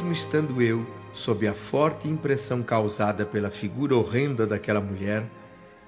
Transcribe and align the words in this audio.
mesmo 0.00 0.12
estando 0.12 0.62
eu 0.62 0.86
sob 1.12 1.46
a 1.46 1.52
forte 1.52 2.08
impressão 2.08 2.62
causada 2.62 3.26
pela 3.26 3.50
figura 3.50 3.94
horrenda 3.94 4.46
daquela 4.46 4.80
mulher, 4.80 5.28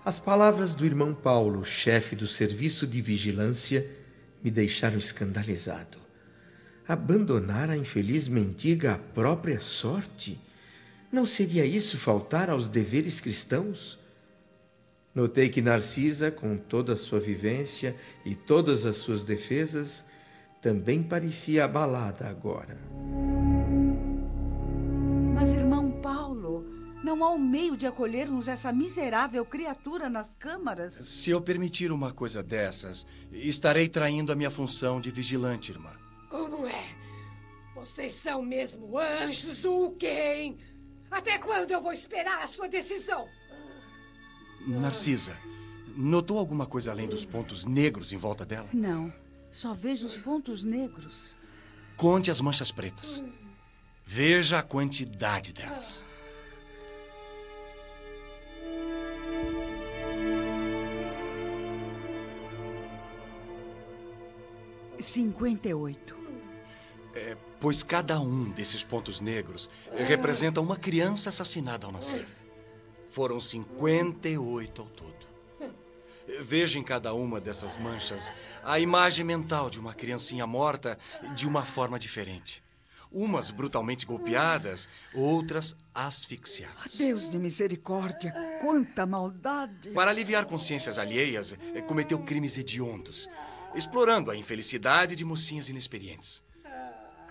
as 0.04 0.18
palavras 0.18 0.74
do 0.74 0.84
irmão 0.84 1.14
Paulo, 1.14 1.64
chefe 1.64 2.14
do 2.14 2.26
serviço 2.26 2.86
de 2.86 3.00
vigilância, 3.00 3.86
me 4.44 4.50
deixaram 4.50 4.98
escandalizado. 4.98 5.96
Abandonar 6.86 7.70
a 7.70 7.76
infeliz 7.76 8.28
mendiga 8.28 8.92
à 8.92 8.98
própria 8.98 9.60
sorte? 9.60 10.38
Não 11.10 11.24
seria 11.24 11.64
isso 11.64 11.96
faltar 11.96 12.50
aos 12.50 12.68
deveres 12.68 13.18
cristãos? 13.18 13.98
Notei 15.14 15.48
que 15.48 15.62
Narcisa, 15.62 16.30
com 16.30 16.58
toda 16.58 16.92
a 16.92 16.96
sua 16.96 17.18
vivência 17.18 17.96
e 18.26 18.34
todas 18.34 18.84
as 18.84 18.96
suas 18.96 19.24
defesas, 19.24 20.04
também 20.60 21.02
parecia 21.02 21.64
abalada 21.64 22.26
agora. 22.26 22.76
Mas, 25.42 25.54
irmão 25.54 25.90
Paulo, 25.90 26.64
não 27.02 27.24
há 27.24 27.32
um 27.32 27.38
meio 27.38 27.76
de 27.76 27.84
acolhermos 27.84 28.46
essa 28.46 28.72
miserável 28.72 29.44
criatura 29.44 30.08
nas 30.08 30.32
câmaras? 30.36 30.92
Se 30.92 31.30
eu 31.30 31.40
permitir 31.40 31.90
uma 31.90 32.12
coisa 32.12 32.44
dessas, 32.44 33.04
estarei 33.32 33.88
traindo 33.88 34.30
a 34.30 34.36
minha 34.36 34.52
função 34.52 35.00
de 35.00 35.10
vigilante, 35.10 35.72
irmã. 35.72 35.90
Como 36.30 36.64
é? 36.64 36.84
Vocês 37.74 38.12
são 38.12 38.40
mesmo 38.40 38.96
anjos 38.96 39.64
ou 39.64 39.96
quem? 39.96 40.58
Até 41.10 41.38
quando 41.38 41.72
eu 41.72 41.82
vou 41.82 41.92
esperar 41.92 42.44
a 42.44 42.46
sua 42.46 42.68
decisão? 42.68 43.26
Narcisa, 44.64 45.36
notou 45.96 46.38
alguma 46.38 46.66
coisa 46.66 46.92
além 46.92 47.08
dos 47.08 47.24
pontos 47.24 47.66
negros 47.66 48.12
em 48.12 48.16
volta 48.16 48.46
dela? 48.46 48.68
Não, 48.72 49.12
só 49.50 49.74
vejo 49.74 50.06
os 50.06 50.16
pontos 50.16 50.62
negros. 50.62 51.34
Conte 51.96 52.30
as 52.30 52.40
manchas 52.40 52.70
pretas. 52.70 53.20
Veja 54.14 54.58
a 54.58 54.62
quantidade 54.62 55.54
delas. 55.54 56.04
Cinquenta 65.00 65.66
e 65.66 65.72
oito. 65.72 66.14
É, 67.14 67.38
pois 67.58 67.82
cada 67.82 68.20
um 68.20 68.50
desses 68.50 68.84
pontos 68.84 69.18
negros 69.18 69.70
representa 69.96 70.60
uma 70.60 70.76
criança 70.76 71.30
assassinada 71.30 71.86
ao 71.86 71.92
nascer. 71.92 72.26
Foram 73.08 73.40
58 73.40 74.82
ao 74.82 74.88
todo. 74.88 75.26
Veja 76.38 76.78
em 76.78 76.84
cada 76.84 77.14
uma 77.14 77.40
dessas 77.40 77.78
manchas 77.78 78.30
a 78.62 78.78
imagem 78.78 79.24
mental 79.24 79.70
de 79.70 79.80
uma 79.80 79.94
criancinha 79.94 80.46
morta 80.46 80.98
de 81.34 81.48
uma 81.48 81.64
forma 81.64 81.98
diferente. 81.98 82.62
Umas 83.12 83.50
brutalmente 83.50 84.06
golpeadas, 84.06 84.88
outras 85.14 85.76
asfixiadas. 85.94 86.96
Deus 86.96 87.28
de 87.28 87.38
misericórdia, 87.38 88.32
quanta 88.60 89.04
maldade! 89.04 89.90
Para 89.90 90.10
aliviar 90.10 90.46
consciências 90.46 90.98
alheias, 90.98 91.54
cometeu 91.86 92.18
crimes 92.20 92.56
hediondos, 92.56 93.28
explorando 93.74 94.30
a 94.30 94.36
infelicidade 94.36 95.14
de 95.14 95.24
mocinhas 95.24 95.68
inexperientes. 95.68 96.42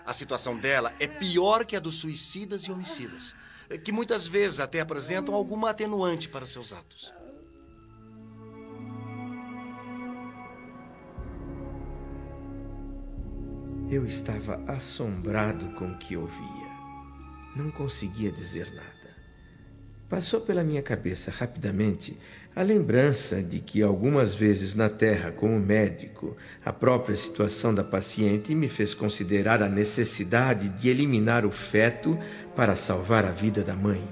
A 0.06 0.12
situação 0.12 0.56
dela 0.56 0.94
é 1.00 1.06
pior 1.06 1.64
que 1.64 1.76
a 1.76 1.80
dos 1.80 1.96
suicidas 1.96 2.64
e 2.64 2.72
homicidas 2.72 3.34
que 3.78 3.92
muitas 3.92 4.26
vezes 4.26 4.60
até 4.60 4.80
apresentam 4.80 5.34
alguma 5.34 5.70
atenuante 5.70 6.28
para 6.28 6.46
seus 6.46 6.72
atos. 6.72 7.12
Eu 13.92 14.06
estava 14.06 14.58
assombrado 14.66 15.66
com 15.74 15.84
o 15.84 15.98
que 15.98 16.16
ouvia. 16.16 16.70
Não 17.54 17.70
conseguia 17.70 18.32
dizer 18.32 18.72
nada. 18.72 18.88
Passou 20.08 20.40
pela 20.40 20.64
minha 20.64 20.80
cabeça 20.80 21.30
rapidamente 21.30 22.16
a 22.56 22.62
lembrança 22.62 23.42
de 23.42 23.58
que 23.58 23.82
algumas 23.82 24.34
vezes 24.34 24.74
na 24.74 24.88
Terra, 24.88 25.30
como 25.30 25.60
médico, 25.60 26.34
a 26.64 26.72
própria 26.72 27.14
situação 27.14 27.74
da 27.74 27.84
paciente 27.84 28.54
me 28.54 28.66
fez 28.66 28.94
considerar 28.94 29.62
a 29.62 29.68
necessidade 29.68 30.70
de 30.70 30.88
eliminar 30.88 31.44
o 31.44 31.50
feto 31.50 32.18
para 32.56 32.74
salvar 32.74 33.26
a 33.26 33.30
vida 33.30 33.62
da 33.62 33.74
mãe. 33.74 34.02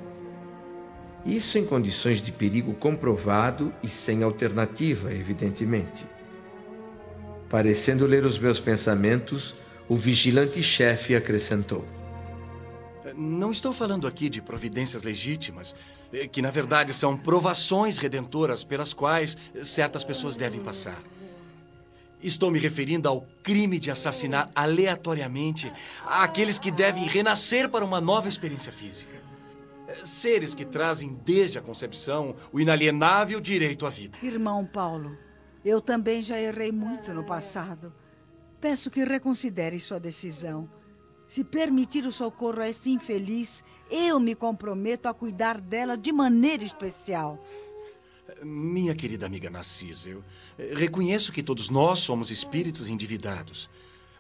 Isso 1.24 1.56
em 1.56 1.64
condições 1.64 2.20
de 2.20 2.30
perigo 2.30 2.74
comprovado 2.74 3.72
e 3.82 3.88
sem 3.88 4.22
alternativa, 4.22 5.10
evidentemente. 5.10 6.04
Parecendo 7.48 8.04
ler 8.04 8.26
os 8.26 8.38
meus 8.38 8.60
pensamentos, 8.60 9.58
o 9.90 9.96
vigilante 9.96 10.62
chefe 10.62 11.16
acrescentou: 11.16 11.84
Não 13.16 13.50
estou 13.50 13.72
falando 13.72 14.06
aqui 14.06 14.28
de 14.30 14.40
providências 14.40 15.02
legítimas, 15.02 15.74
eh, 16.12 16.28
que 16.28 16.40
na 16.40 16.50
verdade 16.52 16.94
são 16.94 17.16
provações 17.16 17.98
redentoras 17.98 18.62
pelas 18.62 18.94
quais 18.94 19.36
certas 19.64 20.04
pessoas 20.04 20.36
devem 20.36 20.60
passar. 20.60 21.02
Estou 22.22 22.52
me 22.52 22.60
referindo 22.60 23.08
ao 23.08 23.26
crime 23.42 23.80
de 23.80 23.90
assassinar 23.90 24.48
aleatoriamente 24.54 25.72
aqueles 26.06 26.56
que 26.56 26.70
devem 26.70 27.08
renascer 27.08 27.68
para 27.68 27.84
uma 27.84 28.00
nova 28.00 28.28
experiência 28.28 28.70
física. 28.70 29.18
Seres 30.04 30.54
que 30.54 30.64
trazem 30.64 31.18
desde 31.24 31.58
a 31.58 31.62
concepção 31.62 32.36
o 32.52 32.60
inalienável 32.60 33.40
direito 33.40 33.84
à 33.84 33.90
vida. 33.90 34.16
Irmão 34.22 34.64
Paulo, 34.64 35.18
eu 35.64 35.80
também 35.80 36.22
já 36.22 36.40
errei 36.40 36.70
muito 36.70 37.12
no 37.12 37.24
passado. 37.24 37.92
Peço 38.60 38.90
que 38.90 39.04
reconsidere 39.04 39.80
sua 39.80 39.98
decisão. 39.98 40.68
Se 41.26 41.42
permitir 41.44 42.04
o 42.06 42.12
socorro 42.12 42.60
a 42.60 42.68
esse 42.68 42.90
infeliz, 42.90 43.64
eu 43.90 44.20
me 44.20 44.34
comprometo 44.34 45.08
a 45.08 45.14
cuidar 45.14 45.60
dela 45.60 45.96
de 45.96 46.12
maneira 46.12 46.64
especial. 46.64 47.38
Minha 48.42 48.94
querida 48.94 49.26
amiga 49.26 49.48
Narcisa, 49.48 50.10
eu 50.10 50.24
reconheço 50.74 51.32
que 51.32 51.42
todos 51.42 51.70
nós 51.70 52.00
somos 52.00 52.30
espíritos 52.30 52.88
endividados. 52.88 53.70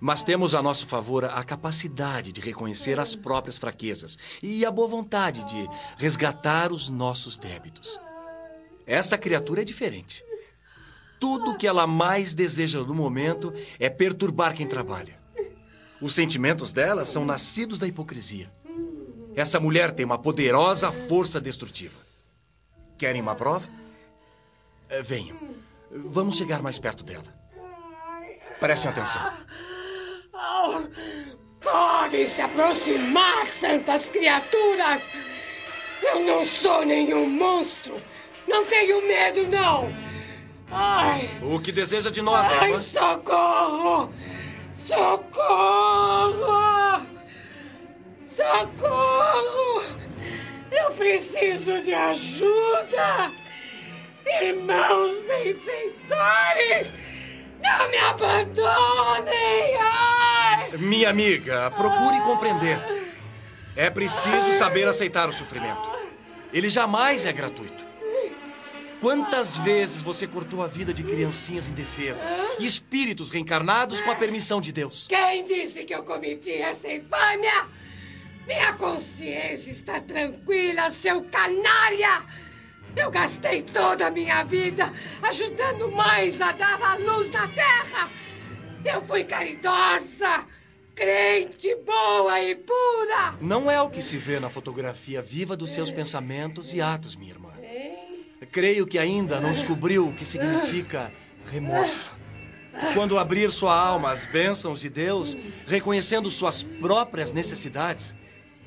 Mas 0.00 0.22
temos 0.22 0.54
a 0.54 0.62
nosso 0.62 0.86
favor 0.86 1.24
a 1.26 1.44
capacidade 1.44 2.32
de 2.32 2.40
reconhecer 2.40 2.98
as 2.98 3.14
próprias 3.14 3.58
fraquezas 3.58 4.16
e 4.42 4.64
a 4.64 4.70
boa 4.70 4.88
vontade 4.88 5.44
de 5.44 5.68
resgatar 5.98 6.72
os 6.72 6.88
nossos 6.88 7.36
débitos. 7.36 8.00
Essa 8.86 9.18
criatura 9.18 9.60
é 9.60 9.64
diferente. 9.64 10.24
Tudo 11.20 11.56
que 11.56 11.66
ela 11.66 11.86
mais 11.86 12.34
deseja 12.34 12.80
no 12.80 12.94
momento 12.94 13.52
é 13.78 13.90
perturbar 13.90 14.54
quem 14.54 14.66
trabalha. 14.66 15.20
Os 16.00 16.14
sentimentos 16.14 16.72
dela 16.72 17.04
são 17.04 17.26
nascidos 17.26 17.78
da 17.78 17.86
hipocrisia. 17.86 18.50
Essa 19.36 19.60
mulher 19.60 19.92
tem 19.92 20.04
uma 20.04 20.18
poderosa 20.18 20.90
força 20.90 21.38
destrutiva. 21.38 22.00
Querem 22.96 23.20
uma 23.20 23.34
prova? 23.34 23.68
Eh, 24.88 25.02
venham. 25.02 25.36
Vamos 25.90 26.36
chegar 26.36 26.62
mais 26.62 26.78
perto 26.78 27.04
dela. 27.04 27.38
Prestem 28.58 28.90
atenção. 28.90 29.22
Podem 31.60 32.24
se 32.24 32.40
aproximar, 32.40 33.46
santas 33.46 34.08
criaturas! 34.08 35.10
Eu 36.02 36.20
não 36.20 36.44
sou 36.44 36.84
nenhum 36.84 37.28
monstro! 37.28 38.00
Não 38.48 38.64
tenho 38.64 39.06
medo, 39.06 39.46
não! 39.46 40.09
Ai! 40.70 41.28
O 41.42 41.58
que 41.58 41.72
deseja 41.72 42.10
de 42.10 42.22
nós, 42.22 42.48
Ai, 42.50 42.70
Eva? 42.70 42.80
socorro! 42.80 44.12
Socorro! 44.76 46.46
Socorro! 48.36 49.82
Eu 50.70 50.92
preciso 50.92 51.82
de 51.82 51.92
ajuda! 51.92 53.32
Irmãos 54.42 55.20
benfeitores! 55.22 56.94
Não 57.60 57.90
me 57.90 57.96
abandonem! 57.98 59.76
Ai! 59.80 60.70
Minha 60.78 61.10
amiga, 61.10 61.70
procure 61.72 62.20
compreender. 62.20 62.78
É 63.76 63.90
preciso 63.90 64.52
saber 64.52 64.86
aceitar 64.86 65.28
o 65.28 65.32
sofrimento. 65.32 65.90
Ele 66.52 66.68
jamais 66.68 67.26
é 67.26 67.32
gratuito. 67.32 67.89
Quantas 69.00 69.56
vezes 69.56 70.02
você 70.02 70.26
cortou 70.26 70.62
a 70.62 70.66
vida 70.66 70.92
de 70.92 71.02
criancinhas 71.02 71.66
indefesas 71.66 72.36
e 72.58 72.66
espíritos 72.66 73.30
reencarnados 73.30 73.98
com 74.02 74.10
a 74.10 74.14
permissão 74.14 74.60
de 74.60 74.72
Deus? 74.72 75.06
Quem 75.08 75.46
disse 75.46 75.84
que 75.84 75.94
eu 75.94 76.04
cometi 76.04 76.52
essa 76.52 76.92
infâmia? 76.92 77.66
Minha 78.46 78.74
consciência 78.74 79.70
está 79.70 80.00
tranquila, 80.00 80.90
seu 80.90 81.24
canalha! 81.24 82.26
Eu 82.94 83.10
gastei 83.10 83.62
toda 83.62 84.08
a 84.08 84.10
minha 84.10 84.42
vida 84.44 84.92
ajudando 85.22 85.90
mães 85.90 86.40
a 86.40 86.52
dar 86.52 86.82
a 86.82 86.96
luz 86.96 87.30
na 87.30 87.48
terra! 87.48 88.10
Eu 88.84 89.02
fui 89.06 89.24
caridosa, 89.24 90.46
crente, 90.94 91.74
boa 91.86 92.38
e 92.42 92.54
pura! 92.54 93.34
Não 93.40 93.70
é 93.70 93.80
o 93.80 93.88
que 93.88 94.02
se 94.02 94.18
vê 94.18 94.38
na 94.38 94.50
fotografia 94.50 95.22
viva 95.22 95.56
dos 95.56 95.70
seus 95.70 95.90
pensamentos 95.90 96.74
e 96.74 96.82
atos, 96.82 97.16
minha 97.16 97.32
irmã. 97.32 97.49
Creio 98.52 98.86
que 98.86 98.98
ainda 98.98 99.40
não 99.40 99.52
descobriu 99.52 100.08
o 100.08 100.12
que 100.12 100.24
significa 100.24 101.12
remorso. 101.46 102.12
Quando 102.94 103.18
abrir 103.18 103.50
sua 103.50 103.74
alma 103.74 104.10
às 104.10 104.24
bênçãos 104.24 104.80
de 104.80 104.88
Deus, 104.88 105.36
reconhecendo 105.66 106.30
suas 106.30 106.62
próprias 106.62 107.32
necessidades, 107.32 108.14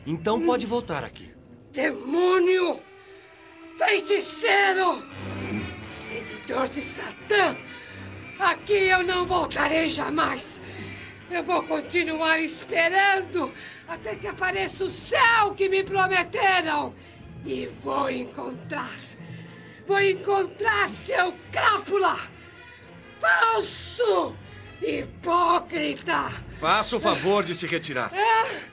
Então 0.06 0.46
pode 0.46 0.66
voltar 0.66 1.04
aqui. 1.04 1.32
Demônio! 1.72 2.80
Feiticeiro! 3.78 5.02
Seguidor 5.82 6.68
de 6.68 6.82
Satã! 6.82 7.56
Aqui 8.38 8.74
eu 8.74 9.02
não 9.04 9.26
voltarei 9.26 9.88
jamais. 9.88 10.60
Eu 11.32 11.42
vou 11.42 11.64
continuar 11.64 12.40
esperando 12.40 13.54
até 13.88 14.16
que 14.16 14.28
apareça 14.28 14.84
o 14.84 14.90
céu 14.90 15.54
que 15.56 15.70
me 15.70 15.84
prometeram. 15.84 16.94
E 17.46 17.68
vou 17.82 18.10
encontrar. 18.10 18.92
Vou 19.88 20.00
encontrar 20.02 20.88
seu 20.88 21.34
crápula! 21.52 22.18
Falso! 23.20 24.36
Hipócrita! 24.82 26.30
Faça 26.60 26.96
o 26.96 27.00
favor 27.00 27.44
de 27.44 27.54
se 27.54 27.68
retirar. 27.68 28.12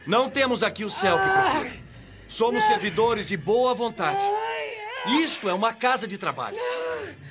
Não 0.06 0.30
temos 0.30 0.62
aqui 0.62 0.84
o 0.84 0.90
céu 0.90 1.18
que 1.18 1.28
procura. 1.28 1.72
Somos 2.28 2.64
servidores 2.64 3.26
de 3.26 3.36
boa 3.36 3.74
vontade. 3.74 4.24
Isto 5.22 5.48
é 5.48 5.52
uma 5.52 5.72
casa 5.72 6.06
de 6.06 6.16
trabalho. 6.18 6.58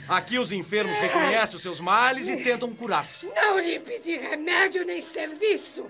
Aqui 0.07 0.39
os 0.39 0.51
enfermos 0.51 0.97
reconhecem 0.97 1.55
os 1.55 1.61
seus 1.61 1.79
males 1.79 2.27
e 2.27 2.37
tentam 2.43 2.73
curar-se. 2.73 3.27
Não 3.27 3.59
lhe 3.59 3.79
pedi 3.79 4.17
remédio 4.17 4.83
nem 4.83 5.01
serviço. 5.01 5.85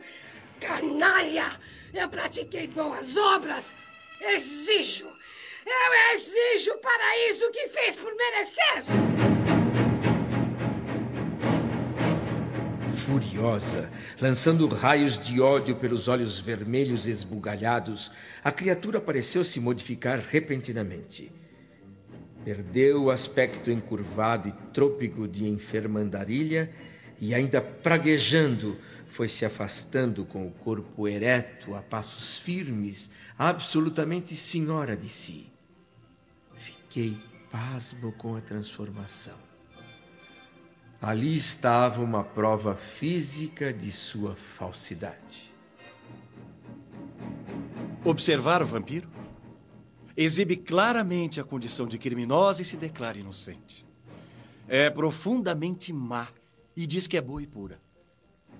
Canalha! 0.59 1.45
Eu 1.93 2.07
pratiquei 2.09 2.67
boas 2.67 3.15
obras. 3.17 3.73
Exijo. 4.21 5.07
Eu 5.65 6.15
exijo 6.15 6.71
o 6.71 6.77
paraíso 6.77 7.51
que 7.51 7.67
fez 7.67 7.97
por 7.97 8.13
merecer. 8.15 8.83
Furiosa, 12.95 13.91
lançando 14.21 14.67
raios 14.67 15.21
de 15.21 15.41
ódio 15.41 15.75
pelos 15.75 16.07
olhos 16.07 16.39
vermelhos 16.39 17.07
esbugalhados, 17.07 18.11
a 18.43 18.51
criatura 18.51 19.01
pareceu 19.01 19.43
se 19.43 19.59
modificar 19.59 20.19
repentinamente. 20.19 21.31
Perdeu 22.45 23.03
o 23.03 23.11
aspecto 23.11 23.69
encurvado 23.69 24.47
e 24.47 24.73
trôpego 24.73 25.27
de 25.27 25.47
enfermandarilha 25.47 26.71
e, 27.19 27.33
ainda 27.35 27.61
praguejando, 27.61 28.77
foi 29.09 29.27
se 29.27 29.45
afastando 29.45 30.23
com 30.23 30.47
o 30.47 30.51
corpo 30.51 31.07
ereto 31.07 31.75
a 31.75 31.81
passos 31.81 32.37
firmes, 32.37 33.09
absolutamente 33.37 34.35
senhora 34.35 34.95
de 34.95 35.09
si. 35.09 35.51
Fiquei 36.55 37.17
pasmo 37.51 38.11
com 38.13 38.35
a 38.35 38.41
transformação. 38.41 39.37
Ali 41.01 41.35
estava 41.35 42.01
uma 42.01 42.23
prova 42.23 42.75
física 42.75 43.73
de 43.73 43.91
sua 43.91 44.35
falsidade. 44.35 45.49
Observar 48.03 48.61
o 48.61 48.65
vampiro? 48.65 49.09
Exibe 50.15 50.57
claramente 50.57 51.39
a 51.39 51.43
condição 51.43 51.87
de 51.87 51.97
criminosa 51.97 52.61
e 52.61 52.65
se 52.65 52.75
declara 52.75 53.17
inocente. 53.17 53.85
É 54.67 54.89
profundamente 54.89 55.91
má 55.93 56.27
e 56.75 56.85
diz 56.85 57.07
que 57.07 57.17
é 57.17 57.21
boa 57.21 57.41
e 57.41 57.47
pura. 57.47 57.79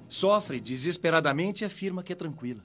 Sofre 0.09 0.59
desesperadamente 0.59 1.63
e 1.63 1.65
afirma 1.65 2.03
que 2.03 2.11
é 2.11 2.15
tranquila. 2.15 2.63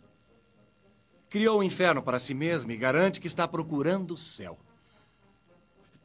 Criou 1.28 1.60
o 1.60 1.62
inferno 1.62 2.02
para 2.02 2.18
si 2.18 2.32
mesma 2.32 2.72
e 2.72 2.76
garante 2.76 3.20
que 3.20 3.26
está 3.26 3.46
procurando 3.46 4.14
o 4.14 4.18
céu. 4.18 4.58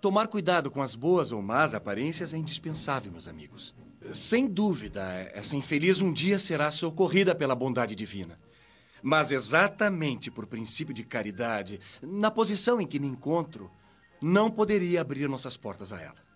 Tomar 0.01 0.27
cuidado 0.27 0.69
com 0.69 0.81
as 0.81 0.95
boas 0.95 1.31
ou 1.31 1.41
más 1.41 1.73
aparências 1.73 2.33
é 2.33 2.37
indispensável, 2.37 3.11
meus 3.11 3.27
amigos. 3.27 3.73
Sem 4.13 4.47
dúvida, 4.47 5.01
essa 5.33 5.55
infeliz 5.55 6.01
um 6.01 6.11
dia 6.11 6.37
será 6.37 6.71
socorrida 6.71 7.33
pela 7.33 7.55
bondade 7.55 7.95
divina. 7.95 8.37
Mas 9.01 9.31
exatamente 9.31 10.29
por 10.29 10.45
princípio 10.45 10.93
de 10.93 11.03
caridade, 11.03 11.79
na 12.01 12.29
posição 12.29 12.81
em 12.81 12.87
que 12.87 12.99
me 12.99 13.07
encontro, 13.07 13.71
não 14.21 14.51
poderia 14.51 14.99
abrir 14.99 15.29
nossas 15.29 15.55
portas 15.55 15.93
a 15.93 16.01
ela. 16.01 16.28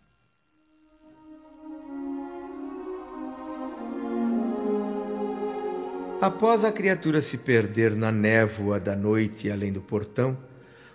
Após 6.24 6.64
a 6.64 6.72
criatura 6.72 7.20
se 7.20 7.38
perder 7.38 7.94
na 7.98 8.10
névoa 8.10 8.80
da 8.80 8.96
noite 8.96 9.52
além 9.52 9.74
do 9.74 9.82
portão, 9.82 10.38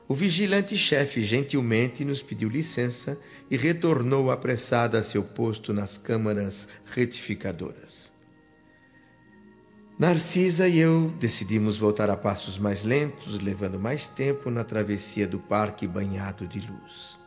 o 0.09 0.15
vigilante 0.15 0.75
chefe 0.75 1.23
gentilmente 1.23 2.03
nos 2.03 2.23
pediu 2.23 2.49
licença 2.49 3.21
e 3.51 3.55
retornou 3.55 4.31
apressada 4.31 4.99
a 4.99 5.03
seu 5.03 5.23
posto 5.23 5.71
nas 5.71 5.99
câmaras 5.99 6.67
retificadoras. 6.87 8.11
Narcisa 9.99 10.67
e 10.67 10.79
eu 10.79 11.13
decidimos 11.21 11.77
voltar 11.77 12.09
a 12.09 12.17
passos 12.17 12.57
mais 12.57 12.83
lentos, 12.83 13.39
levando 13.39 13.79
mais 13.79 14.07
tempo 14.07 14.51
na 14.51 14.65
travessia 14.65 15.29
do 15.29 15.39
parque 15.39 15.87
banhado 15.87 16.47
de 16.47 16.61
luz. 16.61 17.19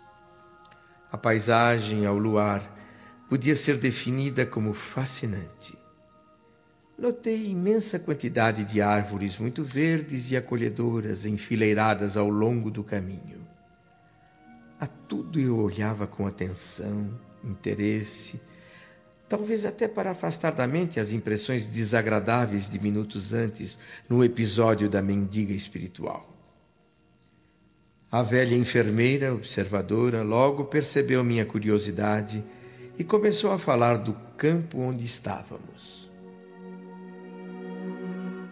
A 1.12 1.20
paisagem 1.20 2.08
ao 2.08 2.18
luar 2.18 2.80
podia 3.30 3.56
ser 3.56 3.78
definida 3.78 4.44
como 4.44 4.74
fascinante. 4.74 5.81
Notei 7.02 7.48
imensa 7.48 7.98
quantidade 7.98 8.64
de 8.64 8.80
árvores 8.80 9.36
muito 9.36 9.64
verdes 9.64 10.30
e 10.30 10.38
acolhedoras 10.38 11.26
enfileiradas 11.26 12.16
ao 12.16 12.30
longo 12.30 12.70
do 12.70 12.84
caminho. 12.84 13.42
A 14.80 14.86
tudo 14.86 15.40
eu 15.40 15.58
olhava 15.58 16.06
com 16.06 16.28
atenção, 16.28 17.20
interesse, 17.44 18.40
talvez 19.28 19.66
até 19.66 19.88
para 19.88 20.12
afastar 20.12 20.52
da 20.52 20.68
mente 20.68 21.00
as 21.00 21.12
impressões 21.12 21.66
desagradáveis 21.66 22.70
de 22.70 22.80
minutos 22.80 23.34
antes 23.34 23.80
no 24.08 24.24
episódio 24.24 24.88
da 24.88 25.02
mendiga 25.02 25.54
espiritual. 25.54 26.32
A 28.12 28.22
velha 28.22 28.56
enfermeira, 28.56 29.34
observadora, 29.34 30.22
logo 30.22 30.66
percebeu 30.66 31.24
minha 31.24 31.48
curiosidade 31.48 32.44
e 32.96 33.04
começou 33.04 33.52
a 33.52 33.58
falar 33.58 33.98
do 33.98 34.14
campo 34.38 34.78
onde 34.78 35.04
estávamos. 35.04 36.11